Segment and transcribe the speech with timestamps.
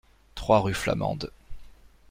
[0.33, 1.31] trois rue Flamande